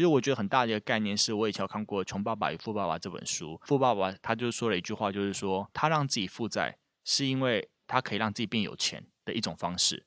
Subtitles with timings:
[0.00, 10.06] 其实我觉得很大的一个概念是我以前有看过《穷爸爸与富爸爸》这本书，富爸爸他就说了一句话，就是说他让自己负债是因为他可以让自己变有钱的一种方式。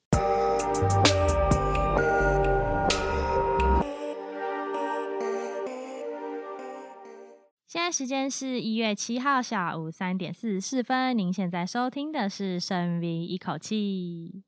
[7.68, 14.42] 现在时间是一月七号下午三点四十四分，您现在收听的是深 V 一口气。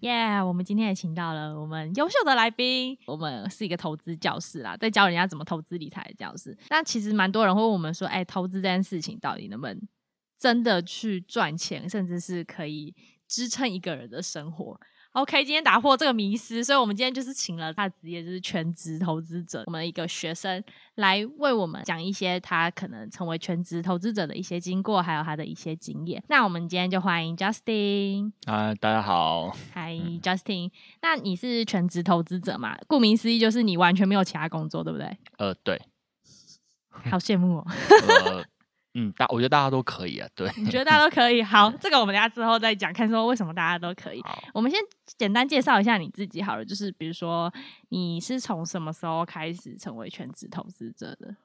[0.00, 2.96] 耶我们今天也请到了我们优秀的来宾。
[3.06, 6.56] 我们是一个投资教室啦，在教人家怎么投资理财的教室。
[6.70, 9.80] 那其实蛮多人会问我们说：“哎，投资这件事情到底能不能
[10.38, 12.94] 真的去赚钱，甚至是可以
[13.28, 14.80] 支撑一个人的生活？”
[15.12, 20.62] OK，今天打破这个迷思，所以我们今天就是请了他的职业就是全职投资者，我们一个学生
[20.94, 26.22] 来为我们讲一些他可能成为全职投资者的一些经过，还有他的一些经验。
[26.28, 28.30] 那我们今天就欢迎 Justin。
[28.46, 29.50] 啊，大家好。
[29.74, 30.70] Hi Justin，
[31.02, 32.78] 那你是全职投资者嘛？
[32.86, 35.18] 顾名思义就是你完全没有其他工作，对不对？
[35.38, 35.82] 呃，对。
[37.10, 37.66] 好羡慕哦。
[38.26, 38.44] 呃
[38.94, 40.50] 嗯，大我觉得大家都可以啊，对。
[40.56, 41.42] 你觉得大家都可以？
[41.42, 44.22] 好， 这个我们等下之后再讲，看说为什么大家都可以。
[44.52, 44.80] 我们先
[45.16, 47.52] 简单介绍一下你自己好了，就是比如说
[47.90, 51.36] 你是从什么时候开始成为全职投资者的？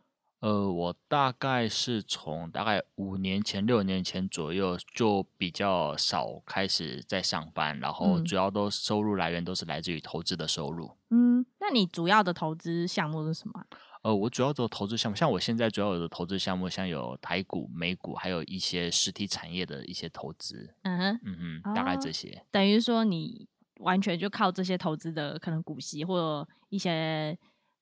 [0.41, 10.91] 呃，我大概是从大概五年前、六年前左右就比较少开始在上班，然后主要都收入来源都是来自于投资的收入。
[11.09, 13.63] 嗯，那你主要的投资项目是什么？
[14.05, 20.71] 呃，我主要做投资项目，像我现在主要有的投资项目，像有台股、美股，还有一些实体产业的一些投资。
[20.83, 22.29] 嗯哼，嗯哼，大概这些。
[22.29, 23.47] 哦，等于说你
[23.79, 27.35] 完全就靠这些投资的可能股息或者一些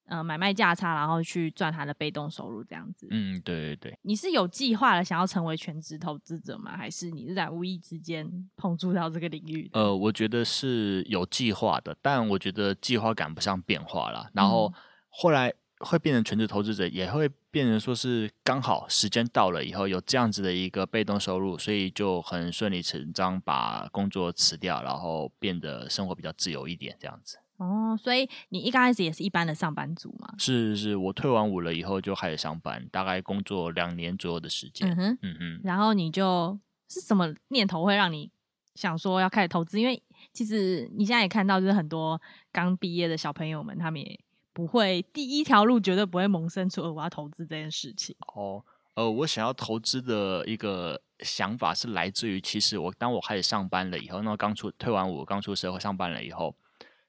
[0.05, 3.05] 呃买卖价差，然后去赚它的被动收入这样子。
[3.11, 3.99] 嗯，对对对。
[4.03, 6.77] 你是有计划的想要成为全职投资者吗？
[6.77, 9.69] 还是你是在无意之间碰触到这个领域？
[9.73, 14.29] 呃，我觉得是有计划的，但我觉得计划赶不上变化了。
[14.31, 14.73] 然后
[15.09, 15.53] 后来。
[15.79, 27.37] 嗯会变成全职投资者，也会变成说是刚好时间到了以后有这样子的一个被动收入，所以就很顺理成章把工作辞掉，然后变得生活比较自由一点这样子。
[27.57, 30.33] 哦，所以你一开始也是一般的上班族吗？
[30.37, 34.89] 是是是，我退完伍了以后就开始上班，大概工作两年左右的时间。
[34.89, 35.61] 嗯哼，嗯哼。
[35.65, 36.57] 然后你就
[36.87, 38.31] 是什么念头会让你
[38.75, 39.81] 想说要开始投资？
[39.81, 40.01] 因为
[40.31, 42.21] 其实你现在也看到，就是很多
[42.53, 44.17] 刚毕业的小朋友们，他们也。
[44.53, 48.15] 不会，第一条路绝对不会萌生出我要投资这件事情。
[48.35, 56.55] 哦，呃，我想要投资的一个想法是来自于，其实我当我开始上班了以后，那刚出退完伍，刚出社会上班了以后，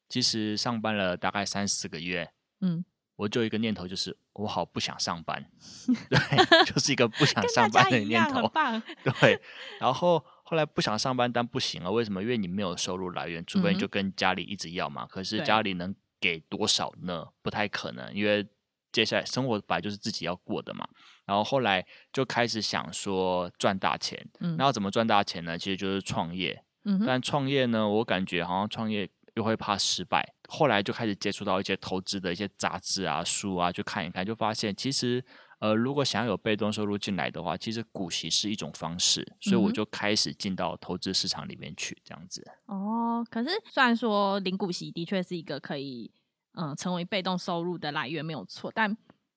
[0.08, 2.30] 其实上班了大概三四个月，
[2.62, 2.82] 嗯，
[3.16, 5.44] 我就一个念头就是，我好不想上班，
[6.08, 8.50] 对，就是一个不想上班的念头，
[9.20, 9.38] 对。
[9.78, 12.22] 然后后来不想上班，但不行了，为什么？
[12.22, 15.04] 因为你没有收入来源，除非就跟家里一直要嘛。
[15.04, 15.94] 嗯、可是家里能。
[16.24, 17.28] 给多少呢？
[17.42, 18.46] 不太可能，因为
[18.90, 20.88] 接下来生活本来就是自己要过的嘛。
[21.26, 25.58] 然后后来就开始想说赚大钱，嗯，那要怎么赚大钱呢？
[25.58, 30.26] 其实就是创业，嗯，但创业呢，我感觉好像创业又会怕失败。
[30.48, 35.22] 后来就开始接触到一些投资的一些杂志啊、书啊，就看一看，就发现其实。
[35.60, 42.46] 呃，如果想要有被动收入进来的话，其实股息是一种方式，所以我就开始进到投资市场里面去，这样子。
[42.66, 46.10] 哦，可是虽然说零股息的确是一个可以，
[46.54, 48.94] 嗯、呃，成为被动收入的来源，没有错，但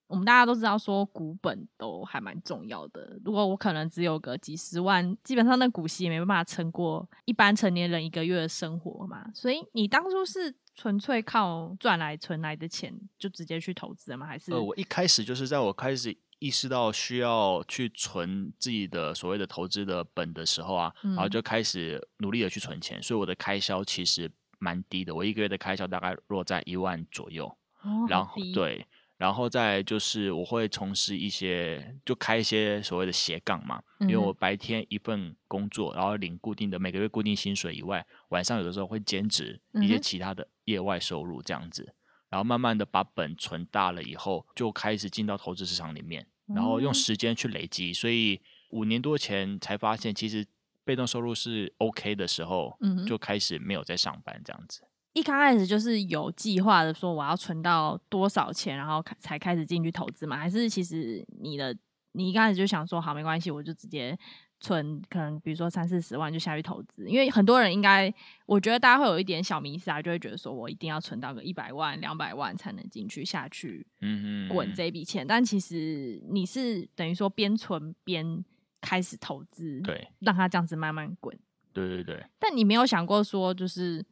[0.07, 3.17] 我们大家都知道说股本都还蛮重要的。
[3.23, 9.29] 如果我可能只有个几十万，基本上那股息也没办法撑过一般成年人一个月的生活嘛。
[9.33, 10.55] 所以你当初是。
[10.77, 14.27] 纯粹靠赚来存来的钱就直接去投资了吗？
[14.27, 14.53] 还是？
[14.53, 27.45] 呃，我一开始就是在我开始意识到需要去存自己的所谓的投资的本的时候啊，嗯、然后就开始努力的去存钱，所以我的开销其实蛮低的，我一个月的开销大概落在一万左右。
[27.81, 28.85] 哦，然后对。
[29.17, 41.95] 然后再就是我会从事一些，就开一些所谓的斜杠嘛，因为我白天一份工作，然后领固定的每个月固定薪水以外，晚上有的时候会兼职一些其他的业外收入这样子，
[42.29, 48.39] 然后慢慢的把本存大了以后，就开始进到投资市场里面，然后用时间去累积，所以
[48.69, 50.45] 五年多前才发现其实
[50.85, 54.83] 被动收入是 OK 的时候，就开始没有在上班这样子。
[55.17, 60.37] 一刚开始就是有计划的，说我要存到多少钱，然后才开始进去投资嘛？
[60.37, 61.75] 还是其实你的
[62.11, 64.15] 你一开始就想说好没关系，我就直接
[64.59, 67.09] 存，可能比如说三四十万就下去投资？
[67.09, 68.13] 因为很多人应该，
[68.45, 75.25] 我觉得大家会有一点小迷思啊，就会觉得说我一定要存到个一百万、两百万才能进去下去，嗯嗯，滚这笔钱。
[75.25, 78.45] 但其实你是等于说边存边
[78.81, 81.35] 开始投资，对，让它这样子慢慢滚。
[81.73, 82.23] 对对对。
[82.37, 84.05] 但你没有想过说就是。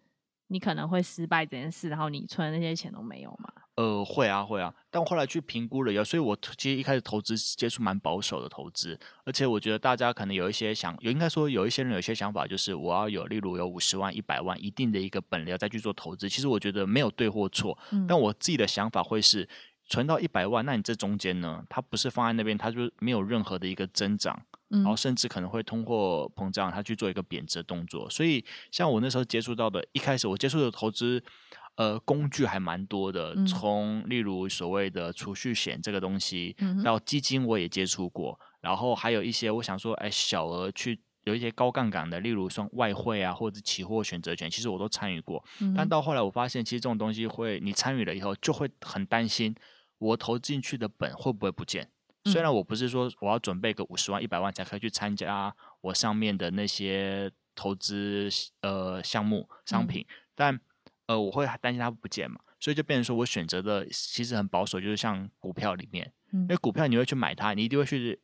[0.48, 3.52] 你可能会失败这件事，然后你存的那些钱都没有吗？
[3.76, 16.30] 呃，会啊，会啊，但我后来去评估了以后，所以我其实一开始投资接触蛮保守的投资，而且我觉得大家可能有一些想，有应该说有一些人有一些想法，就是我要有，例如有五十万、一百万一定的一个本领再去做投资。
[16.30, 19.50] 其实我觉得没有对或错，嗯、但我自己的想法会是，
[19.88, 28.10] 存到一百万，那你这中间呢，它不是放在那边，它就没有任何的一个增长，嗯、然后甚至可能会通货膨胀，它去做一个贬值的动作。
[28.10, 31.24] 所以像我那时候接触到的，一开始我接触的投资。
[31.78, 45.44] 呃，工具还蛮多的，从例如所谓的储蓄险这个东西，嗯、到基金我也接触过，然后还有一些我想说，哎，小额去有一些高杠杆的，例如说外汇啊，或者期货选择权，其实我都参与过。
[45.60, 49.54] 嗯、但到后来我发现，其实这种东西会，你参与了以后，就会很担心
[49.98, 51.90] 我投进去的本会不会不见。
[52.26, 58.30] 嗯、虽然我不是说我要准备个五十万、一百万才可以去参加我上面的那些投资
[58.62, 60.60] 呃项目商品，嗯、但。
[61.08, 68.20] 呃，我会担心它不见嘛，所以就变成说我选择的其实很保守，就是像股票里面，嗯、因为股票你会去买它，你一定会去，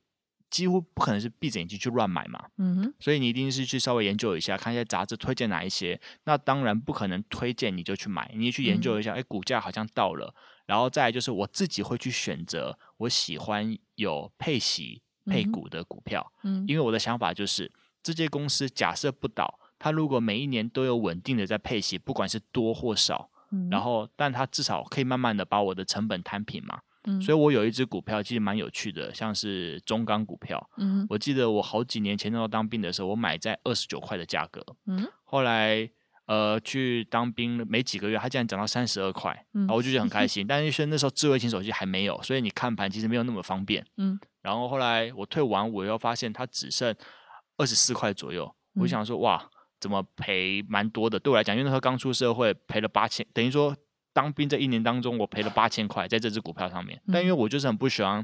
[0.49, 10.33] 几乎不可能是闭着眼睛去乱买嘛，嗯哼，所以你一定是去稍微研究一下，看一下杂志推荐哪一些，那当然不可能推荐你就去买，你去研究一下，哎、嗯，股价好像到了，
[10.65, 17.71] 然后再来就是我自己会去选择我喜欢有配息配股的股票，嗯，因为我的想法就是
[18.01, 19.59] 这些公司假设不倒。
[19.77, 26.79] 它如果每一年都有稳定的在配息，不管是多或少，嗯、然后，但它至少可以慢慢的把我的成本摊平嘛。
[27.05, 30.69] 嗯、所以我有一只股票其实蛮有趣的，像是中钢股票。
[30.77, 34.63] 嗯、我记得我好几年前那时候当兵的时候，我买在二十九块的价格。
[34.85, 35.89] 嗯、后来
[36.25, 40.45] 呃去当兵没几个月，它竟然涨到三十二块，嗯、然后我就觉得很开 心。
[40.45, 43.85] 但是那时候智慧型手机还没有，所以你看盘其实没有那么方便。
[43.97, 46.95] 嗯、然后后来我退完我又发现它只剩
[47.57, 49.49] 二十四块左右，我想说哇。
[49.81, 51.19] 怎么赔蛮多的？
[51.19, 53.75] 对我来讲，因为那时候刚出社会，赔了八千，等于说
[54.13, 57.01] 当兵这一年当中，我赔了八千块在这只股票上面。
[57.11, 58.23] 但因为我就是很不喜欢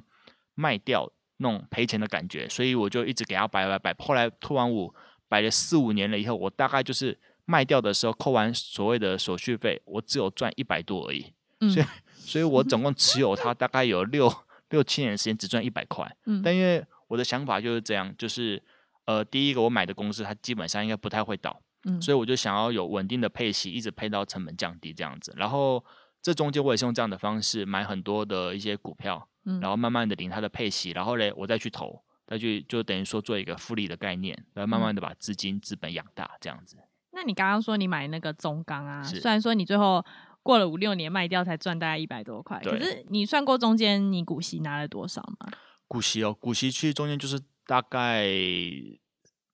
[0.54, 4.06] 卖掉那种赔钱的感觉，所以我就一直给他摆摆摆。
[4.06, 4.94] 后来退完伍
[5.28, 11.34] 摆了四五年了以后，我大概就是卖掉的时候扣完所谓的手续费，我只有赚一百多而已。
[11.74, 14.32] 所以， 所以我总共持有它大概有六
[14.70, 16.16] 六七年的时间，只赚一百块。
[16.44, 18.62] 但因为我的想法就是这样，就是。
[19.08, 25.34] 呃，第一个我买的公司，它基本上应该不太会倒，嗯，所以我就想要有稳定的配息，一直配到成本降低这样子。
[25.38, 25.82] 然后
[26.22, 36.76] 这中间我也是用这样的方式买很多的一些股票，嗯，然后慢慢的领它的配息，然后嘞我再去投，再去就等于说做一个复利的概念，然后慢慢的把资金资本养大这样子。
[37.12, 40.04] 那你刚刚说你买那个中钢啊，虽然说你最后
[40.44, 45.52] 过了五六年卖掉才赚大概一百多块，可是你算过中间你股息拿了多少吗？
[45.88, 47.40] 股息哦，股息其实中间就是。
[47.70, 48.26] 大概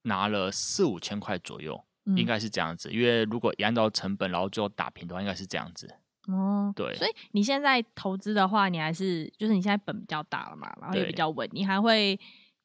[0.03, 2.91] 拿了四五千块左右，嗯、应该是这样子。
[2.91, 5.91] 因为如果按照成本，然后最后打平的话，应该是这样子。
[6.27, 6.93] 哦，对。
[6.93, 12.15] 所以你现在投资的话，你还是就是你现在本比较大了嘛，然后也比较稳，你还会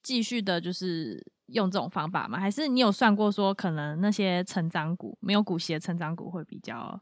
[0.03, 2.39] 继续的，就是用这种方法吗？
[2.39, 7.01] 还是你有算过说，可能那些成长股没有股息的成长股会比较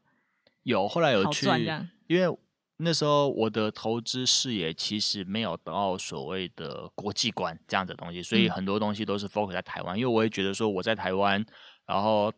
[0.62, 0.86] 有？
[0.88, 1.46] 后来有去，
[2.06, 2.38] 因为。
[2.78, 9.98] 那时候我的投资视野其实没有到所谓的国际观这样的东西，所以很多东西都是 focus 在台湾。
[9.98, 11.42] 因为我也觉得说我在台湾，
[11.86, 12.30] 然后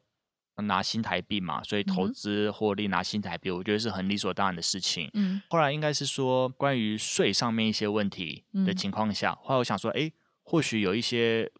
[0.58, 5.10] 拿新台币嘛，所以投资获利拿新台币，我觉得是很理所当然的事情。
[5.14, 10.08] 嗯，后来应该是说关于税上面一些问题的情况下，后来我想说，哎，
[10.48, 11.50] 或许有一些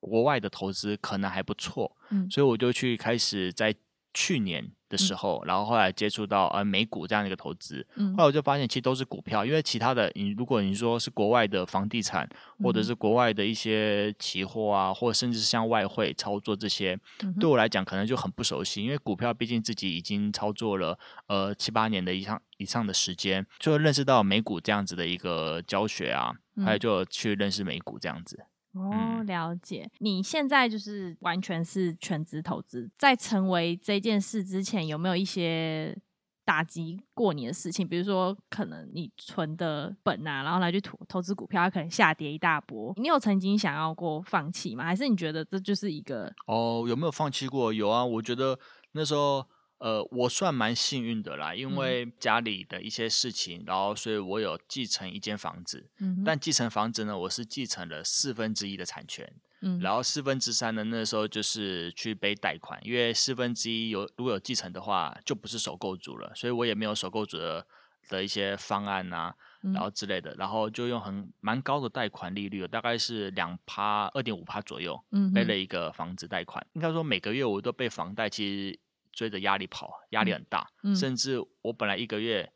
[0.00, 3.72] 国外的投资可能还不错，嗯，所以我就去开始在
[4.16, 4.72] 去年。
[4.88, 12.28] 的时候，然后后来接触到呃美股这样的一个投资，嗯、后来我就发现其实都是股票，因为其他的你如果你说是国外的房地产，
[12.62, 20.96] 或者是国外的一些期货啊，或者甚至是像外汇操作这些，嗯、对我来讲可能就很不熟悉，因为股票毕竟自己已经操作了
[21.26, 26.32] 呃七八年的以上以上的时间，就认识到美股这样子的一个教学啊，
[26.64, 28.46] 还有就去认识美股这样子。
[28.76, 29.90] 哦，了解。
[29.98, 35.96] 你现在就是完全是全职投资，在成为这件事之前，有没有一些
[36.44, 37.86] 打击过你的事情？
[37.88, 42.92] 比如说，可能你存的本啊，然后来去投投资股票，它可能下跌一大波。
[42.96, 44.84] 你有曾经想要过放弃吗？
[44.84, 46.32] 还是你觉得这就是一个……
[46.46, 47.72] 哦，有没有放弃过？
[47.72, 48.58] 有啊，我觉得
[48.92, 49.44] 那时候。
[49.78, 55.90] 呃，我算蛮幸运的啦，因为家里的一些事情，嗯、然后所以我有继承一间房子。
[55.98, 59.30] 嗯，但继承房子呢，我是继承了四分之一的产权。
[59.60, 67.66] 嗯，然后四分之三呢，那时候就是去背贷款，因为四分之一有如果有继承的话，就不是首购族了，所以我也没有首购族的
[68.08, 76.66] 的一些方案啊，嗯、然后之类的，然后就用很蛮高的贷款利率，大概是两趴二点五趴左右，嗯，背了一个房子贷款。
[76.72, 78.78] 应该说每个月我都被房贷，其实。
[79.16, 82.52] 追着压力跑，压力很大，甚至我本来一个月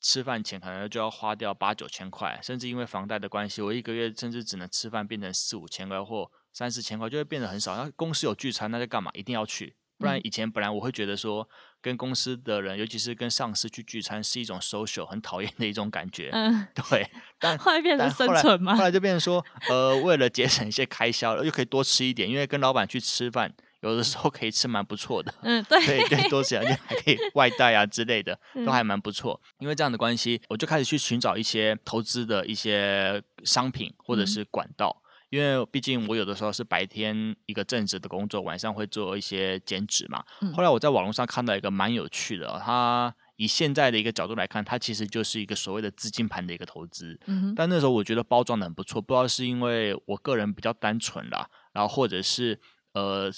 [0.00, 7.76] 吃饭钱可能就要花掉八九千块，甚至因为房贷的关系，我一个月甚至只能吃饭变成四五千块或三四千块，就会变得很少。
[7.76, 9.10] 那公司有聚餐，那就干嘛？
[9.14, 9.76] 一定要去。
[9.96, 11.48] 不然以前本来我会觉得说，
[11.80, 16.30] 跟公司的人，尤其是跟上司去聚餐是一种 social，很讨厌的一种感觉。
[16.32, 17.08] 嗯，对。
[17.38, 18.74] 但 后来变成生存吗？
[18.74, 23.54] 后来就变成说，呃，为了节省一些开销，又可以多吃一点，因为跟老板去吃饭，
[23.84, 25.32] 有的时候可以吃蛮不错的。
[25.42, 25.86] 嗯，对。
[25.86, 29.40] 对对，多吃，而且还可以 外带啊之类的，都还蛮不错。
[29.58, 34.96] 因为这样的关系，我就开始去寻找一些投资的一些商品或者是管道。
[34.98, 40.22] 嗯因为毕竟我有的时候是白天一个正职的工作，晚上会做一些兼职嘛。
[40.54, 47.18] 后来我在网络上看到一个蛮有趣的，它以现在的一个角度来看，它其实就是一个所谓的资金盘的一个投资。
[47.56, 52.60] 但那时候我觉得包装的很不错，不知道是因为我个人比较单纯啦，然后或者是
[52.92, 53.28] 呃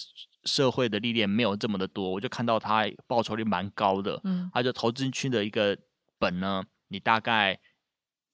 [0.46, 4.22] 社会的历练没有这么的多，我就看到它报酬率蛮高的。
[4.54, 5.76] 它就投资进去的一个
[6.18, 7.60] 本呢，你大概。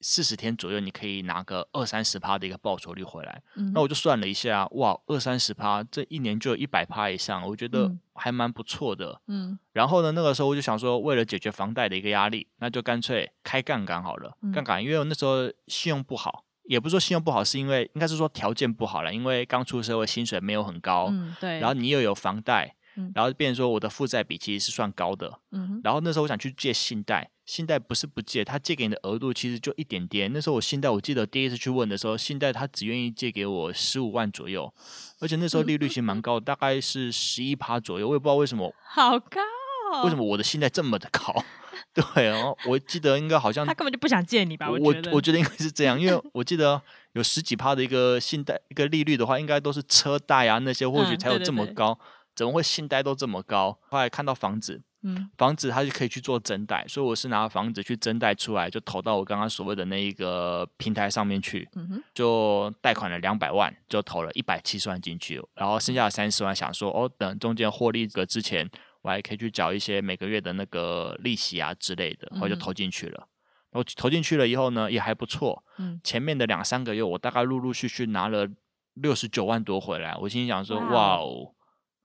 [0.05, 3.41] 四十天左右，你可以拿个二三十趴的一个报酬率回来。
[3.55, 9.21] 嗯、那我就算了一下，哇，二三十趴，这一年就有一百趴以上，我觉得还蛮不错的。
[9.27, 14.37] 嗯，然后呢，那个时候我就想说，为了解决房贷的一个压力，那就干脆开杠杆好了。
[14.53, 21.07] 杠杆，因为我那时候信用不好，也不是说信用不好，是因为应该是说条件不好了，因为刚出社会，薪水没有很高。
[21.11, 21.59] 嗯，对。
[21.59, 22.75] 然后你又有房贷。
[23.15, 30.31] 然后变成说我的负债比其实是算高的，嗯哼，然后那时候我想去借信贷，信贷不是不借，他借给你的额度其实就一点点。
[30.31, 34.71] 那时候我信贷，我记得第一次去问的时候，信贷他只愿意借给我十五万左右，
[35.19, 39.62] 而且那时候利率其实蛮高，大概是十一趴左右，我也不知道为什么， 好高哦，
[40.01, 41.43] 为什么我的信贷这么的高？
[41.93, 44.69] 对哦，我记得应该好像他根本就不想借你吧？
[44.69, 46.81] 我我我觉得应该是这样，因为我记得
[47.11, 51.91] 有十几趴的一个信贷一个利率的话，应该都是车贷啊那些，或许才有这么高。
[51.91, 53.77] 嗯对对对怎么会信贷都这么高？
[53.89, 68.67] 后来看到房子，嗯，房子它就可以去做增贷，所以我是拿房子去增贷出来，就投到我刚刚所谓的那一个平台上面去，嗯哼，就贷款了两百万，就投了一百七十万进去，然后剩下的三十万想说，哦，等中间获利个之前，
[69.03, 73.27] 我还可以去缴一些每个月的那个利息啊之类的，然后就投进去了。
[73.71, 78.47] 然后投进去了以后呢，也还不错，嗯，前面的两三个月我大概陆陆续续拿了
[78.95, 81.53] 六十九万多回来，我心里想说，哇哦。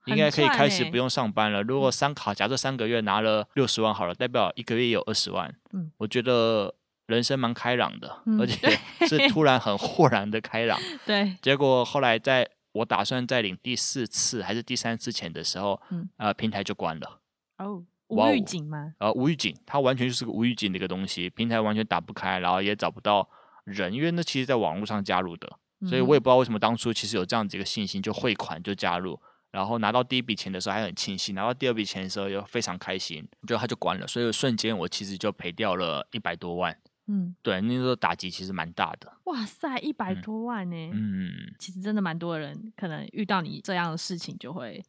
[0.05, 1.61] 应该可以开始不用上班了。
[1.61, 5.53] 如果三卡，假设三个月拿了六十万好了，代表一个月也有二十万。
[5.73, 6.73] 嗯，我觉得
[7.05, 8.75] 人生蛮开朗的，嗯、而且
[9.05, 10.79] 是突然很豁然的开朗。
[11.05, 11.35] 对。
[11.43, 17.21] 结果后来在我打算在领第四次还是第三次钱的时候，嗯，呃，平台就关了。
[17.57, 18.93] 哦，无预警吗？
[18.99, 23.27] 呃，无预警，它完全就是个无预警的一个东西，平台完全打不开，然后也找不到
[23.65, 25.51] 人，因为那其实在网络上加入的，
[25.87, 29.19] 所以我也不知道为什么当初其实有这样子一个信心，就汇款就加入。
[29.51, 36.77] 然后拿到第一笔钱的时候还很庆幸，拿到第二笔钱的时候又非常开心，就它就关了，所以瞬间我其实就赔掉了一百多万。
[37.11, 39.11] 嗯，对，那时候打击其实蛮大的。
[39.23, 40.91] 哇塞，一百多万呢？
[40.93, 44.83] 嗯，其实真的蛮多人可能遇到你这样的事情就会。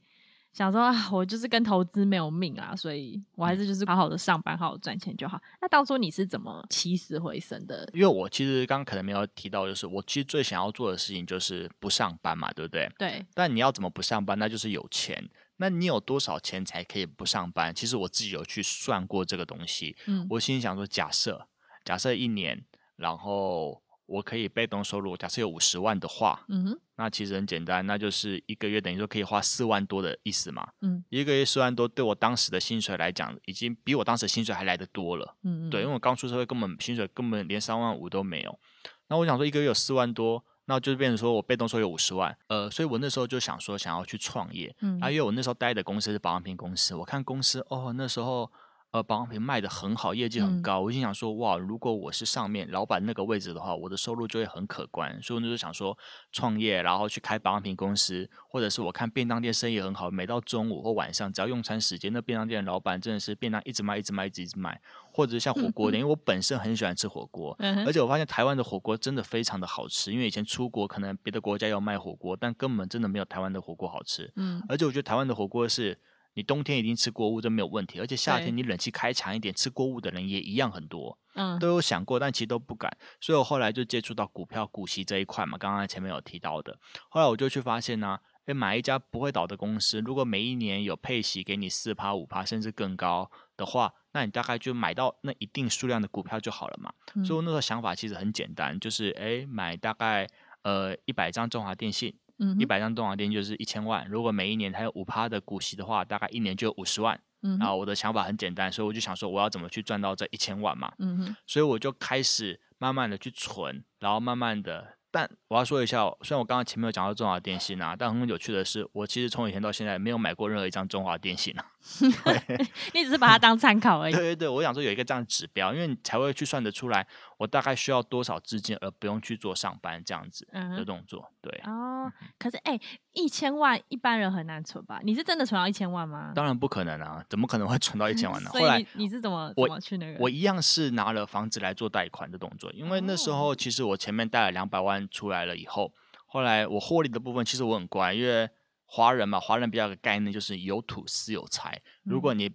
[0.53, 5.41] 想说啊，我就是跟投资没有命啊，所以我还是就是好好的上班，好好赚钱就好。
[5.61, 7.89] 那当初你是怎么起死回生的？
[7.95, 12.91] 因为我其实刚刚可能没有提到，就是我其实最想要做的事情就是不上班嘛，对不对？
[12.99, 13.25] 对。
[13.33, 14.37] 但你要怎么不上班？
[14.41, 15.31] 那就是有钱。
[15.59, 17.73] 那你有多少钱才可以不上班？
[17.73, 19.97] 其实我自己有去算过这个东西。
[20.07, 20.27] 嗯。
[20.31, 21.47] 我心里想说，假设
[21.91, 22.65] 假设一年，
[22.97, 23.83] 然后。
[24.11, 38.59] 我可以被动收入，假设有五十万的话，嗯哼，那其实很简单，那就是一个月等于说可以花四万多的意思嘛，嗯，一个月四万多，对我当时的薪水来讲，已经比我当时的薪水还来得多了，嗯嗯，对，因为我刚出社会，根本薪水根本连三万五都没有，
[39.07, 48.51] 那我想说一个月有四万多，那就变成说我被动收入有五十万，呃，所以我那时候就想说想要去创业，嗯，啊，因为我那时候待的公司是保养品公司，我看公司哦，那时候。
[48.93, 50.81] 呃，保养品卖的很好，业绩很高。
[50.81, 55.17] 嗯、我心想说，哇，如果我是上面老板那个位置的话，我的收入就会很可观。
[55.23, 55.97] 所以我就想说，
[56.33, 64.81] 创业，然后去开保养品公司，或者是我看便当店生意很好，每到中午或晚上，只要用餐时间，那便当店的老板真的是便当一直卖，一直卖，一直一直卖。
[65.13, 70.13] 或者是像火锅店，嗯、因为我本身很喜欢吃火锅，嗯、而且我发现台湾的火锅真的非常的好吃。
[70.13, 74.33] 因为以前出国，可能别的国家要卖火锅，但根本真的没有台湾的火锅好吃。
[74.35, 75.97] 嗯，而且我觉得台湾的火锅是。
[76.41, 81.19] 你冬天一定吃过物，这没有问题，而且夏天你冷气开强一点，吃过物的人也一样很多。
[81.35, 82.91] 嗯，都有想过，但其实都不敢。
[83.21, 86.79] 所以我后来就接触到股票、股息这一块嘛，刚刚前面有提到的。
[87.11, 96.91] 后来我就去发现呢，诶，买一家不会倒的公司，如果每一年有配息给你四趴、五趴，甚至更高的话，那你大概就买到那一定数量的股票就好了嘛。
[97.15, 100.27] 嗯，所以我那个想法其实很简单，就是诶，买大概
[100.63, 102.17] 呃一百张中华电信。
[102.59, 107.21] 一百张中华电就是一千万，如果每一年它有五趴的股息的话，大概一年就有五十万。
[107.43, 114.99] 嗯，然后我的想法很简单，所以我就想说我要怎么去赚到这一千万嘛，嗯哼，所以我就开始慢慢的去存，然后慢慢的。
[115.11, 121.65] 但我要说一下，虽然我刚刚前面有讲到中华电信啊，但很有趣的是，我其实从以前到现在没有买过任何一张中华电信啊。
[122.95, 124.13] 你只是把它当参考而已。
[124.13, 127.07] 对对对，我想说有一个这样的指标，因为你才会去算得出来，
[127.39, 130.47] 我大概需要多少资金，而不用去做上班这样子
[130.77, 131.31] 的动作。
[131.31, 132.79] 嗯、对哦，可是哎，
[133.13, 135.01] 一千万一般人很难存吧？
[135.03, 136.33] 你是真的存到一千万吗？
[136.35, 138.51] 当然不可能啊，怎么可能会存到一千万呢？
[138.53, 140.19] 所以你，你是怎么怎么去那个？
[140.21, 145.93] 我一样是拿了房子来做贷款的动作，因为那时候其实我前面贷了两百万出来了以后，
[146.27, 148.49] 后来我获利的部分其实我很乖，因为。
[148.93, 151.81] 华人嘛，华人比较有个概念就是有土斯有财。
[152.03, 152.51] 如果你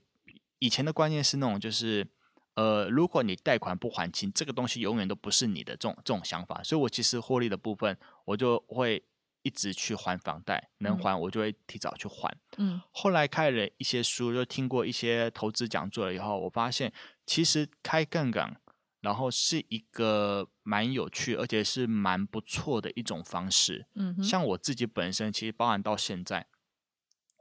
[0.59, 2.05] 以前的观念是那种，就是
[2.55, 6.61] 呃，如果你贷款不还清，这个东西永远都不是你的这种这种想法。
[6.61, 9.01] 所以我其实获利的部分，我就会
[9.43, 12.35] 一直去还房贷，能还我就会提早去还。
[12.57, 16.91] 嗯，后来开了一些书，就听过一些投资讲座了以后，我发现
[17.25, 18.59] 其实开杠杆。
[19.05, 23.85] 然后是一个蛮有趣，而且是蛮不错的一种方式。
[23.93, 26.47] 嗯，像我自己本身，其实包含到现在，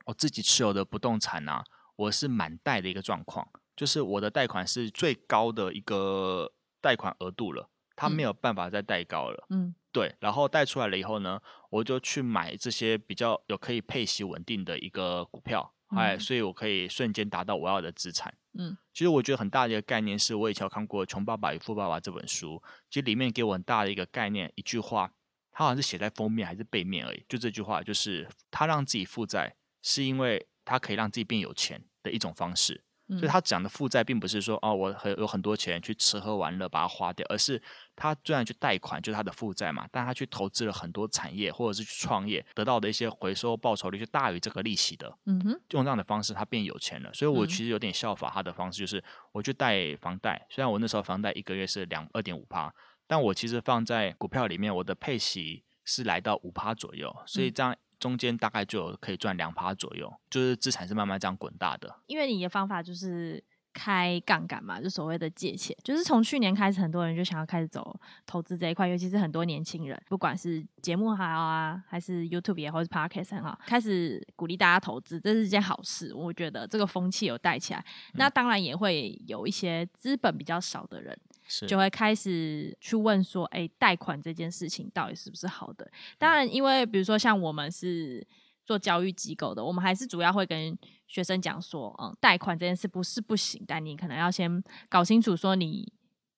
[0.04, 1.64] 我自己持有的不动产啊，
[1.97, 6.52] 我是满贷的一个状况，就是我的贷款是最高的一个
[6.83, 9.47] 贷款额度了，它没有办法再贷高了。
[9.49, 10.14] 嗯，对。
[10.21, 11.40] 然后贷出来了以后呢，
[11.71, 15.73] 我就去买这些比较有可以配息稳定的一个股票。
[15.97, 18.35] 哎，所以我可以瞬间达到我要的资产。
[18.56, 25.12] 嗯，其实我觉得很大的一个概念是，我以前有看过《穷爸爸与富爸爸》这本书，其实里面给我很大的一个概念，一句话，
[25.50, 32.82] 它好像是写在封面还是背面而已，就这句话，就是他让自己负债，是因为他可以让自己变有钱的一种方式。
[33.08, 37.61] 所以他讲的负债，并不是说哦，我很有很多钱去吃喝玩乐把它花掉，而是
[37.94, 45.14] 他虽然去贷款，就是他的负债嘛，但他去投资了很多产业或者是去创业，得到的一些回收报酬率就大于这个利息的。
[45.26, 47.12] 嗯哼，用这样的方式，他变有钱了。
[47.12, 52.75] 所以我其实有点效法他的方式，就是我去贷房贷，虽然我那时候房贷一个月是两二点五趴，
[53.06, 57.76] 但我其实放在股票里面，我的配息是来到五趴左右，所以这样。
[58.04, 62.00] 中间大概就可以赚两趴左右，就是资产是慢慢这样滚大的。
[62.06, 76.12] 因为你的方法就是开杠杆嘛，就所谓的借钱，就是从去年开始，很多人就想要开始走投资这一块，尤其是很多年轻人，不管是节目好啊，还是 YouTube 也好，或是 Podcast 很好，开始鼓励大家投资，这是一件好事。
[76.12, 77.82] 我觉得这个风气有带起来，
[78.17, 81.19] 那当然也会有一些资本比较少的人。
[81.67, 85.91] 就会开始去问说，哎，贷款这件事情到底是不是好的？
[86.19, 88.26] 当然，因为比如说像我们是
[88.65, 90.76] 做教育机构的，我们还是主要会跟
[91.07, 95.93] 学生讲说，嗯，贷款这件事不是不行，但你可能要先搞清楚说你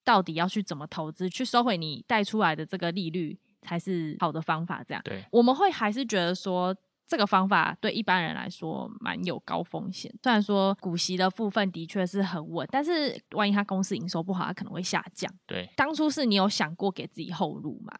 [0.05, 4.83] 到底要去怎么投资，去收回你贷出来的这个利率才是好的方法。
[4.83, 6.77] 这样，对，我们会还是觉得说。
[7.09, 10.13] 这个方法对一般人来说蛮有高风险。
[10.23, 15.33] 虽然说股息的部分的确是很稳，但是万一他公司营收不好，他可能会下降。
[15.47, 17.93] 对，当初是你有想过给自己后路吗？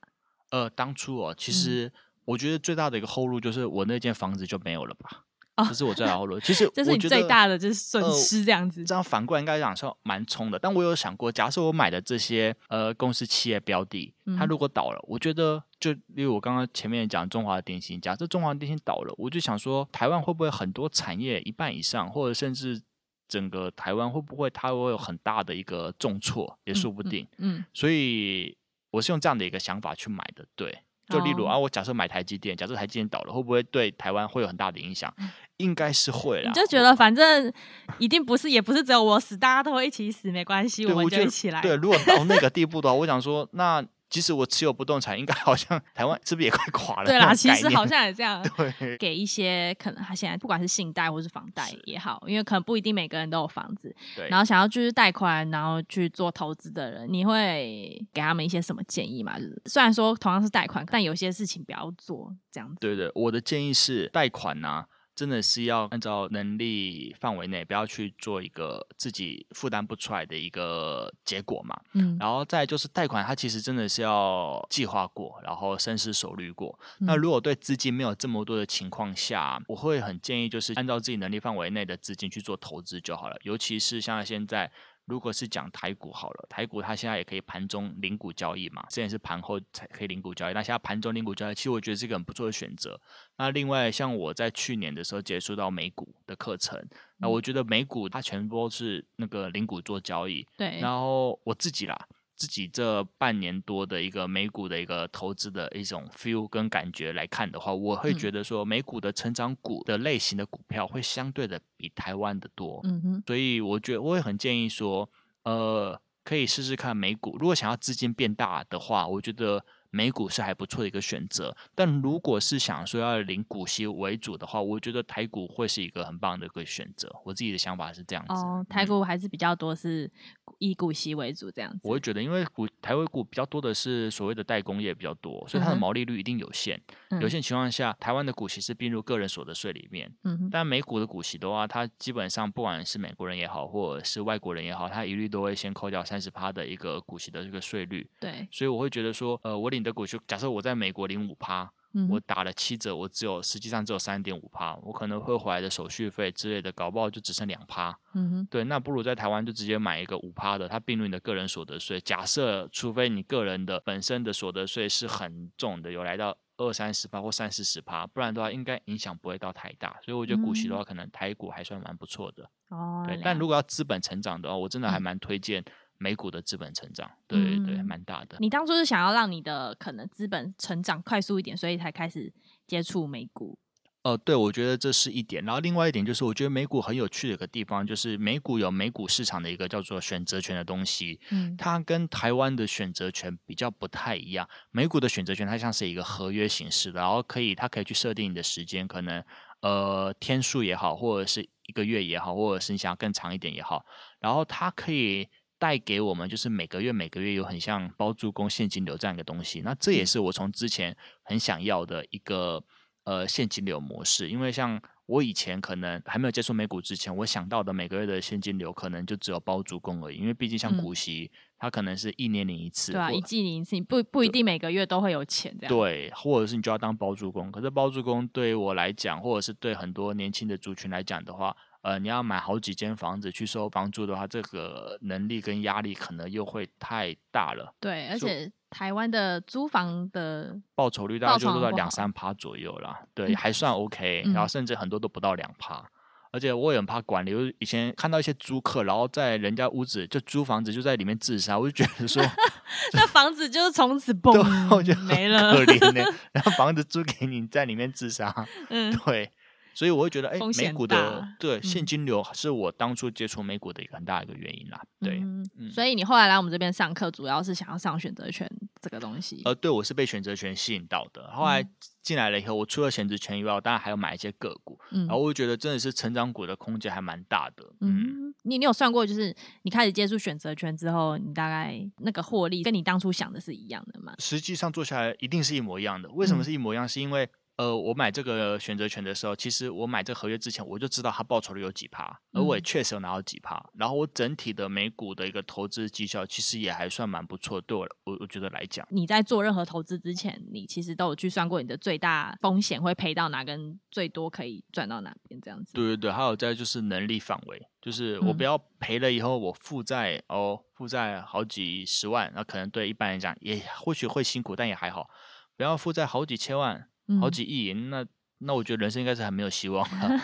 [0.51, 1.93] 呃，当初哦，其实
[2.25, 5.26] 我觉得最大的一个后路就是我那间房子就没有了吧。
[5.57, 6.41] 这、哦、是我最大的。
[6.41, 8.83] 其实， 这是你最大的就是损失这样子。
[8.83, 10.59] 呃、这样反过来应该讲说蛮冲的。
[10.59, 22.81] 但我有想过，假设我买的这些呃公司企业标的，它如果倒了，嗯、我觉得就例如我刚刚前面讲中华电信，假设中华电信倒了，我就想说，台湾会不会很多产业一半以上，或者甚至
[23.29, 27.27] 整个台湾会不会它会有很大的一个重挫，也说不定。
[27.39, 28.57] 嗯，嗯嗯，所以
[28.91, 30.45] 我是用这样的一个想法去买的。
[30.55, 35.13] 对，就例如、哦、啊，我假设买台积电，假设台积电倒了，会不会对台湾会有很大的影响？
[35.59, 37.51] 嗯应该是会啦，你就觉得反正
[37.99, 41.63] 一定不是，也不是只有我死，大家都会一起死，没关系，我们就一起来。
[41.63, 47.07] 对，如果到那个地步的话，我想说，那即使我持有不动产，应该好像台湾是不是也快垮了？
[47.07, 48.45] 对啦，其实好像也这样。
[48.79, 54.29] 对，给一些可能他现在不管是信贷或是房贷也好，因为可能不一定每个人都有房子，对。
[54.29, 59.39] 然后想要就是贷款，然后去做投资的人，你会给他们一些什么建议吗？
[59.39, 62.77] 就是虽然说同样是贷款，但有些事情不要做这样子。
[62.79, 64.87] 对对，我的建议是贷款呢、啊。
[65.17, 71.75] 真的是要按照能力范围内，不要去做一个自己负担不出来的一个结果嘛。
[71.95, 76.79] 嗯，然后再就是贷款，它其实真的是要计划过，然后深思熟虑过。
[77.01, 77.07] 嗯。
[77.07, 84.71] 那如果对资金没有这么多的情况下，我会很建议就是按照自己能力范围内的资金去做投资就好了，尤其是像现在。
[85.07, 93.01] 如果是讲台股好了，台股它现在也可以盘中零股交易嘛，之前是盘后才可以零股交易，那现在盘中零股交易，其实我觉得是一个很不错的选择。
[93.37, 96.85] 那另外像我在去年的时候结束到美股的课程，
[97.19, 100.81] 那我觉得美股它全部都是那个零股做交易，对。
[100.81, 115.09] 然后我自己啦，自己这半年多的一个美股的一个投资的一种 feel 跟感觉来看的话，我会觉得说美股的成长股的类型的股票会相对的比台湾的多，嗯哼，所以我觉得我也很建议说，
[115.45, 117.37] 呃，可以试试看美股。
[117.39, 119.65] 如果想要资金变大的话，我觉得。
[119.91, 127.11] 美股是还不错的一个选择，但如果是想说要领股息为主的话，我觉得台股会是一个很棒的一个选择。
[127.25, 128.35] 我自己的想法是这样子。
[128.35, 130.11] 哦，台股还是比较多是
[130.59, 131.81] 以股息为主这样子。
[131.83, 136.81] 我会觉得，因为股台湾股比较多的是所谓的代工业比较多，所以它的毛利率一定有限。
[137.11, 140.13] 嗯、有限情况下，台湾的股息是并入个人所得税里面。
[140.25, 140.49] 嗯。
[140.51, 148.09] 但美股的股息的话，它基本上不管是美国人也好，或者是外国人也好，它一律都会先扣掉三十趴的一个股息的这个税率。
[148.21, 148.47] 对。
[148.51, 149.87] 所以我会觉得说，呃，我领。
[149.87, 151.71] 的股息，假设我在美国领五趴，
[152.11, 157.97] 我打了七折，我只有实际上只有三点五趴，我可能会回来的手续费之类的，搞不好就只剩两趴。
[158.15, 162.01] 嗯哼，对，那不如在台湾就直接买一个五趴的，它并入你的个人所得税。
[162.01, 169.97] 假设除非你个人的本身的所得税是很重的，有来到二三十趴或三四十趴，不然的话应该影响不会到太大。
[170.05, 172.51] 所以我觉得股息的话，可能台股还算蛮不错的。
[172.71, 175.65] 哦，对，但如果要资本成长的话，我真的还蛮推荐。
[175.99, 178.37] 美股的资本成长，对对对，蛮、嗯、大的。
[178.41, 182.33] 你当初是想要让你的可能资本成长快速一点，所以才开始
[182.67, 183.59] 接触美股。
[184.03, 185.45] 哦、呃，对，我觉得这是一点。
[185.45, 191.19] 然后另外一点就是，我觉得美股很有趣的一个地方，就是美股有美股市场的一个叫做选择权的东西。
[191.31, 194.49] 嗯，它跟台湾的选择权比较不太一样。
[194.71, 199.25] 美股的选择权它像是一个合约形式的，然后可以它可以去设定你的时间，可能
[199.63, 203.85] 呃天数也好，或者是一个月也好，或者是你想要更长一点也好，
[204.21, 205.29] 然后它可以。
[205.59, 212.63] 带给我们就是每个月每个月有很像包租公现金流这样一个东西，那这也是我从之前很想要的一个
[213.05, 214.29] 呃现金流模式。
[214.29, 220.17] 因为像我以前可能还没有接触美股之前，我想到的每个月的现金流可能就只有包租公而已。
[220.17, 225.75] 因为毕竟像股息，嗯、它可能是一年领一次，对啊，一季领一次，不不一定每个月都会有钱这样。
[225.75, 227.51] 对，或者是你就要当包租公。
[227.51, 231.57] 可是包租公对于我来讲，或者是对很多年轻的族群来讲的话。
[231.87, 237.73] 呃，你要买好几间房子去收房租的话，这个能力跟压力可能又会太大了。
[237.79, 242.99] 对，而且台湾的租房的报酬率大概就落在两三趴左右啦。
[243.15, 245.77] 对，还算 OK，嗯，然后甚至很多都不到两趴。
[245.77, 245.87] 嗯。
[246.33, 252.21] 而且我也很怕管理，我以前看到一些租客，然后在人家屋子就租房子就在里面自杀，我就觉得说，
[252.95, 254.35] 那房子就是从此崩，
[254.71, 256.03] 我就没了，可怜呢。
[256.35, 258.35] 然后房子租给你，在里面自杀，
[258.71, 259.31] 嗯，对。
[259.77, 264.83] 所以我会觉得，哎，美股的对现金流是我当初接触美股的一个很大的一个原因啦。
[265.01, 269.43] 对，嗯，所以你后来来我们这边上课，主要是想要上选择权这个东西。
[269.45, 271.31] 呃，对，我是被选择权吸引到的。
[271.31, 271.63] 后来
[272.01, 274.81] 进来了以后，我除了选择权以外，我当然还有买一些个股。
[274.93, 277.63] 嗯，然后我觉得真的是成长股的空间还蛮大的。
[277.83, 284.15] 嗯，你你有算过，就是你开始接触选择权之后，你大概那个获利跟你当初想的是一样的吗？
[284.19, 286.09] 实际上做下来一定是一模一样的。
[286.13, 286.89] 为什么是一模一样？
[286.89, 293.57] 是因为呃，我买这个选择权的时候，其实我买这个合约之前，我就知道它报酬率有几趴，而我也确实有拿到几趴。
[293.57, 297.59] 嗯、然后我整体的美股的一个投资绩效，其实也还算蛮不错。
[297.63, 305.73] 对我，我我觉得来讲，你在做任何投资之前，你其实都有去算过你的最大风险会赔到哪，跟最多可以赚到哪边这样子。
[305.73, 315.09] 对对对，还有再就是能力范围，就是我不要赔了以后我负债、嗯、哦，负债好几十万，那可能对一般人讲也或许会辛苦，但也还好，
[315.57, 316.91] 不要负债好几千万。
[317.21, 318.05] 好几亿，那
[318.39, 320.21] 那我觉得人生应该是还没有希望了。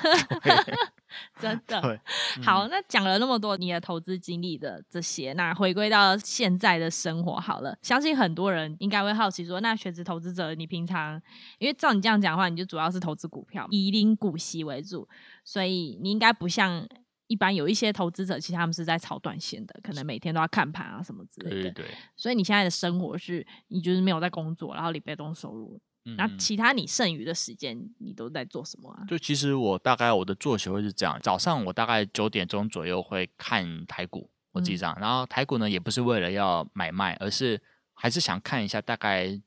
[1.38, 1.80] 真的。
[1.80, 2.00] 对，
[2.42, 7.76] 好，那讲了那么多你的投资经历的这些，那回归到现在的生活好了。
[7.82, 11.20] 相信很多人应该会好奇说，那全职投资者，你平常
[11.58, 15.06] 因为照你这样讲的话，你就主要是投资股票，以领股息为主，
[15.44, 16.86] 所以你应该不像
[17.26, 21.62] 一般有一些投资者，其实他们是在炒短线的，可能每天都要看盘啊什么之类的。
[21.62, 21.94] 对，对，对。
[22.16, 25.80] 所以你现在的生活是，你就是没有在工作，然后领被动收入。
[26.16, 29.04] 那其他你剩余的时间，你都在做什么啊？
[29.08, 34.96] 就其实我大概我的作息会是这样：早上我大概九点钟左右会看台股，我自己这样。
[35.00, 37.60] 然后台股呢，也不是为了要买卖，而是
[37.94, 39.40] 还是想看一下大概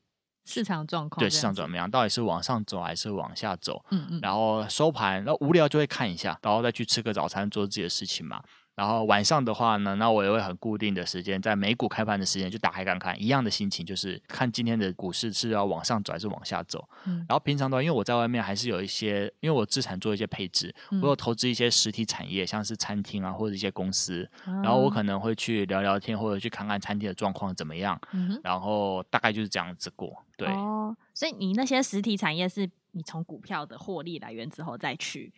[0.46, 3.84] 市场状况，对市场怎么样，到底是往上走还是往下走。
[3.90, 4.20] 嗯嗯。
[4.22, 8.42] 然后收盘，然后无聊就会看一下，然后再去吃个早餐，做自己的事情嘛。
[8.76, 16.86] 然后晚上的话呢，那我也会很固定的时间，在美股开盘的时间就打开看看，一样的心情，就是看今天的股市是要往上走还是往下走。
[17.06, 17.24] 嗯。
[17.26, 27.98] 然后平常的话，因为我在外面还是有一些，因为我资产做一些配置，嗯、我有投资一些实体产业，像是餐厅啊或者一些公司，嗯、然后我可能会去聊聊天，或者去看看餐厅的状况怎么样。
[28.12, 28.38] 嗯。
[28.44, 30.22] 然后大概就是这样子过。
[30.36, 30.48] 对。
[30.48, 30.94] 哦。
[31.14, 35.32] 所以你那些实体产业是你从股票的获利来源之后再去。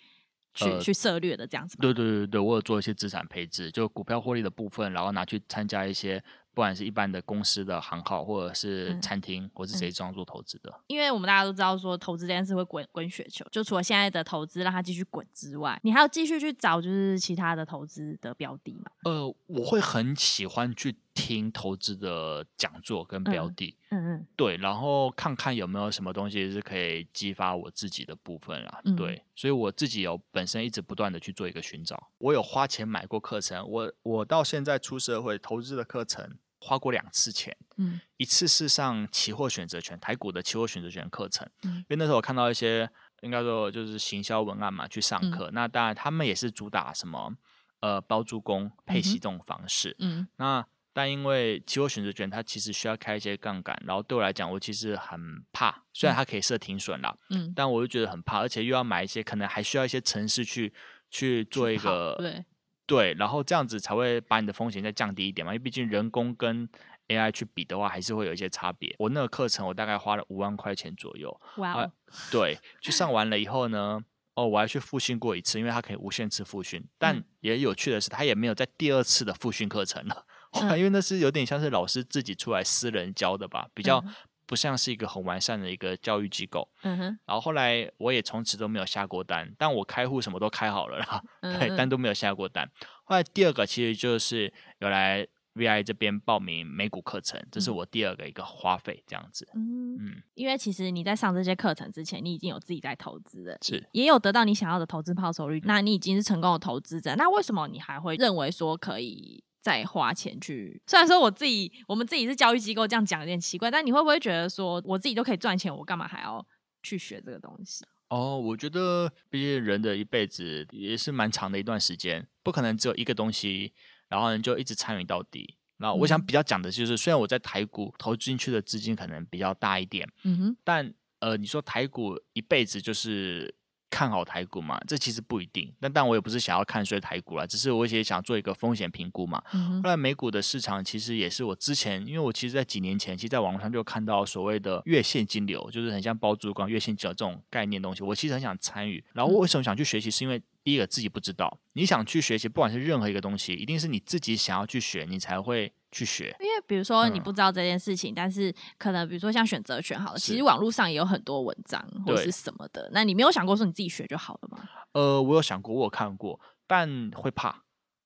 [0.59, 6.23] 去、呃、去策略的这样子，对对对对，我有做一些资产配置，就股票获利的部分，然后拿去参加一些
[6.59, 10.81] 不管是一般的公司的行号，或者是餐厅，嗯、或是谁这样做投资的。
[10.88, 18.90] 因为我们大家都知道说，投资这件事会滚滚雪球，就除了现在的投资让它继续滚之外，你还要继续去找就是其他的投资的标的嘛？
[19.05, 20.97] 呃，我会很喜欢去。
[21.14, 42.88] 听投资的讲座跟标的，嗯嗯，对，然后看看有没有什么东西是可以激发我自己的部分啦，嗯、对，所以我自己有本身一直不断的去做一个寻找，我有花钱买过课程，我我到现在出社会投资的课程花过两次钱，嗯，一次是上期货选择权台股的期货选择权课程，嗯，因为那时候我看到一些
[43.23, 47.33] 应该说就是行销文案嘛，去上课，嗯、那当然他们也是主打什么
[47.81, 50.66] 呃包租公配息这种方式，嗯，嗯那。
[50.90, 55.21] 但因为期货选择权，它其实需要开一些杠杆，然后对我来讲，我其实很
[55.53, 55.85] 怕。
[55.92, 60.73] 虽然它可以设停损啦，嗯，但我就觉得很怕，而且又要买一些可能还需要一些程式去
[61.09, 62.44] 去做一个对
[62.88, 65.53] 对，然后这样子才会把你的风险再降低一点嘛。
[65.53, 66.66] 因为毕竟人工跟
[67.09, 68.96] AI 去比的话，还是会有一些差别。
[68.98, 71.92] 我那个课程我大概花了五万块钱左右，哇、wow 啊，
[72.31, 74.01] 对，去上完了以后呢，
[74.35, 76.83] 哦，我还去复训过一次，因为它可以无限次复训。
[76.98, 80.24] 但也有趣的是，它也没有在第二次的复训课程了。
[80.79, 84.03] 因为那是有点像是老师自己出来私人教的吧，比较
[84.49, 86.67] 不像是一个很完善的一个教育机构。
[86.83, 87.19] 嗯哼。
[87.27, 92.69] 然后后来我也从此都没有下过单，但我开户什么都开好了啦，嗯、对，但都没有下过单。
[93.05, 99.47] 后来第二个其实就是有来 VIA 这边报名美股课程，这是我第二个一个花费这样子。
[99.55, 100.23] 嗯嗯。
[100.35, 107.15] 因为其实你在上这些课程之前，你已经有自己在投资了，是也有得到你想要的投资报酬率，那你已经是成功的投资者。
[107.17, 109.45] 那为什么你还会认为说可以？
[109.61, 116.44] 再花钱去，虽然说我自己，我们自己是教育机构，这样讲有点奇怪，但你会不会觉得说，我自己都可以赚钱，我干嘛还要
[116.83, 117.85] 去学这个东西？
[118.09, 123.73] 哦，我觉得，毕竟人的一辈子也是蛮长的一段时间，不可能只有一个东西，
[124.09, 125.57] 然后呢就一直参与到底。
[125.79, 133.55] 那我想比较讲的就是，虽然我在台股投进去的资金可能比较大一点，嗯哼，但呃，你说台股一辈子就是。
[133.90, 134.79] 看好台股嘛？
[134.87, 135.72] 这其实不一定。
[135.81, 139.42] 但但我也不是想要看衰台股啦，只是我也想做一个风险评估嘛。
[139.53, 149.03] 嗯、后来美股的市场其实也是我之前，因为我其实，在几年前，其实在网络上就看到所谓的月现金流，就是很像包租管月现金流这种概念东西，我其实很想参与。
[149.12, 150.11] 然后我为什么想去学习？
[150.11, 155.73] 是因为第一个自己不知道，你想去学习，不管是任何一个东西，一定是你自己想要去学，你才会。
[155.91, 162.91] 去学，因为比如说你不知道这件事情，嗯、但是可能比如说像选择权好了，其实网络上也有很多文章或者是什么的。
[162.93, 164.69] 那你没有想过说你自己学就好了吗？
[164.93, 167.63] 呃，我有想过，我有看过，但会怕。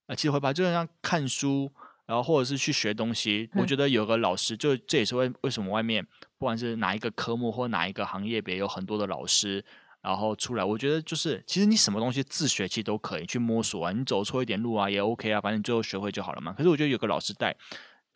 [0.06, 1.72] 呃，其实会怕，就像看书，
[2.06, 3.50] 然后或者是去学东西。
[3.54, 6.06] 嗯、我觉得有个老师，就这也是为为什么外面
[6.38, 9.64] 不管是哪一个科目或哪一个行业别有很多的老师。
[10.02, 16.52] 然后出来，我觉得就是，其实你什么东西自学其实都可以去摸索啊，你走错一点路啊也 OK 啊，反正最后学会就好了嘛。
[16.52, 17.56] 可是我觉得有个老师带，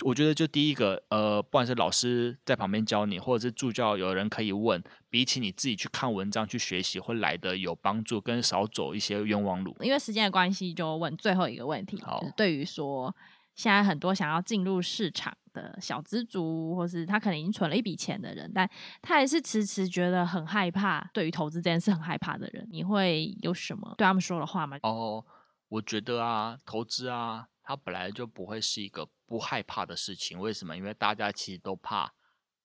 [0.05, 9.77] 我觉得就第一个，呃，不管是老师在旁边教你，或者是助教有人可以问，比起你自己去看文章去学习，会来的有帮助，跟少走一些冤枉路。
[9.81, 13.14] 因为时间的关系，就问最后一个问题，好，就是、对于说。
[13.57, 24.77] 现在很多想要进入市场的小资族，或是他可能已经存了一笔钱的人，但他还是迟迟觉得很害怕，对于投资这件事很害怕的人，你会有什么对他们说的话吗？
[24.83, 25.25] 哦，
[25.69, 30.38] 我觉得啊，投资啊，它本来就不会是一个不害怕的事情。
[30.38, 30.77] 为什么？
[30.77, 32.12] 因为大家其实都怕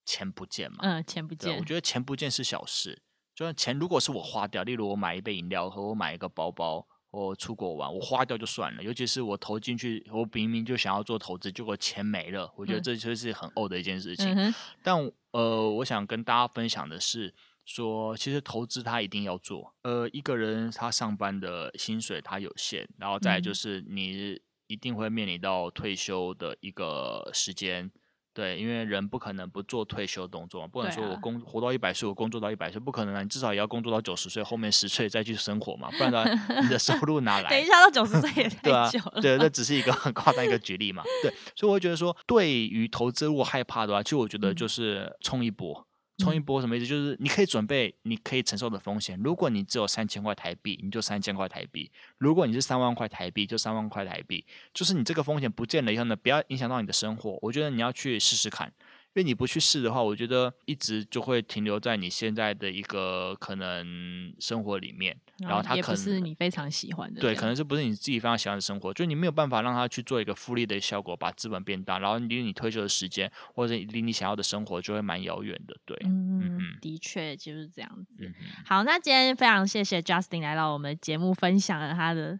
[0.04, 0.78] 钱不见嘛。
[0.82, 1.58] 嗯，钱不见。
[1.58, 3.02] 我觉得钱不见是小事，
[3.34, 6.86] 就算钱如果是我花掉，例如我买一杯饮料和我买一个包包。
[7.12, 8.82] 我出国玩，我花掉就算了。
[8.82, 14.34] 尤其是我投进去，我明明就想要做投资，结果钱没了，我觉得这就是很呕的一件事情。
[14.34, 14.96] 嗯、但
[15.32, 17.34] 呃，我想跟大家分享的是，
[17.66, 19.74] 说其实投资他一定要做。
[19.82, 27.90] 呃，一个人他上班的薪水他有限，然后再就是你一定会面临到退休的一个时间。
[28.34, 33.22] 对，因为人不可能不做退休动作，不能说我工、啊、活到一百岁，我工作到一百岁，不可能啊！
[33.22, 36.30] 你至少也要工作到九十岁，后面十岁再去生活嘛，不然的话，
[36.62, 37.50] 你的收入哪来？
[37.50, 39.20] 等一下到九十岁也 太久了。
[39.20, 41.02] 对啊，对，这只是一个很夸张一个举例嘛。
[41.22, 45.74] 对，所以我会觉得说，对于投资如果害怕的话，其实我觉得就是冲一波。
[45.78, 45.91] 嗯
[46.22, 46.86] 冲一波什么意思？
[46.86, 49.18] 就是你可以准备，你可以承受的风险。
[49.22, 54.44] 如果你只有三千块台币，你就三千块台币；如果你是三万块台币，就三万块台币。
[54.72, 57.38] 就是你这个风险不见了以后呢，不要影响到你的生活。
[57.42, 58.72] 我觉得你要去试试看。
[59.14, 78.16] 因为你不去试的话，我觉得一直就会停留在你现在的一个可能生活里面，然后他可能也不是你非常喜欢的，对，可能是不是你自己非常喜欢的生活，就你没有办法让他去做一个复利的效果，把资本变大，然后离你退休的时间或者离你想要的生活就会蛮遥远的，对，嗯，嗯的确就是这样子。
[78.20, 78.32] 嗯、
[78.64, 82.38] 好，那今天非常谢谢 Justin 来到我们节目，分享了他的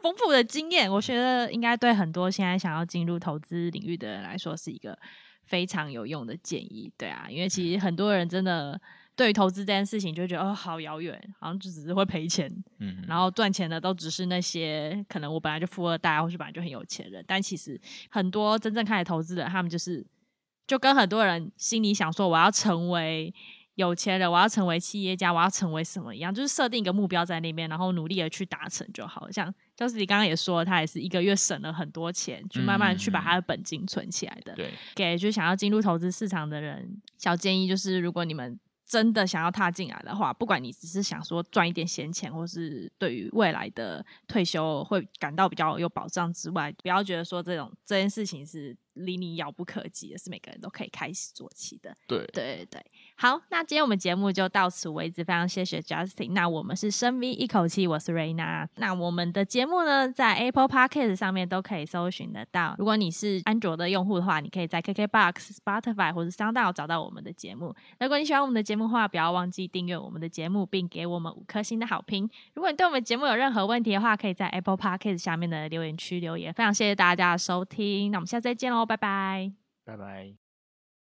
[0.00, 4.98] 丰富的经验，我觉得应该对很多现在想要进入投资领域的人来说是一个
[5.44, 6.90] 非常有用的建议。
[6.96, 8.80] 对啊，因为其实很多人真的
[9.16, 12.50] 对于投资这件事情就觉得哦，好遥远，好像就只是会赔钱。
[12.78, 17.24] 嗯，然后赚钱的都只是那些可能我本来就富二代，或是本来就很有钱人。
[17.26, 20.04] 但其实很多真正开始投资的，他们就是
[20.66, 23.32] 就跟很多人心里想说我要成为。
[23.76, 29.28] 有钱人，我要成为企业家，我要成为什么一样，就是设定一个目标在那边，然后努力的去达成就好。
[29.32, 34.54] 像就是你刚刚也说，他也是一个月省了很多钱，去慢慢去把他的本金存起来的。
[34.54, 48.76] 对、嗯，给就想要进入投资市场的人，小建议就是，如果你们真的想要踏进来的话，不管你只是想说赚一点闲钱，或是对于未来的退休会感到比较有保障之外，不要觉得说这种这件事情是。
[48.94, 51.94] 离你遥不可及的是每个人都可以开始做起的。
[52.06, 52.84] 对对对，
[53.16, 56.32] 好，那今天我们节目就到此为止，非常谢谢 Justin。
[56.32, 58.66] 那我们是深 V 一口气，我是 Raina。
[58.76, 62.74] 那我们的节目呢，在 Apple Podcast 上面都可以搜寻得到。
[62.78, 67.74] 如果你是安卓的用户的话，你可以在 KKBox、Spotify 或者 SoundOn 找到我们的节目。
[68.00, 72.28] 如果你喜欢我们的节目的话，不要忘记订阅我们的节目，并给我们五颗星的好评。
[72.54, 76.52] 如果你对我们节目有任何问题的话，可以在 Apple Podcast 下面的留言区留言。
[76.52, 79.52] 非常谢谢大家的收听，那我们下次再见拜拜，
[79.84, 80.43] 拜拜。